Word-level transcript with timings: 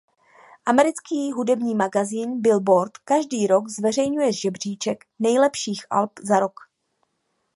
Americký 0.65 1.31
hudební 1.31 1.75
magazín 1.75 2.41
Billboard 2.41 2.97
každý 2.97 3.47
rok 3.47 3.67
zveřejňuje 3.67 4.33
žebříček 4.33 5.05
nejlepších 5.19 5.85
alb 5.89 6.11
za 6.23 6.39
rok. 6.39 6.59